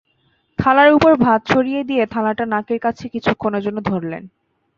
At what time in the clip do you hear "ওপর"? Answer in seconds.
0.93-1.11